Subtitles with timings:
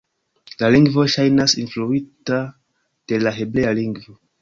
[0.63, 2.43] La lingvo ŝajnas influita
[3.13, 4.23] de la hebrea lingvo.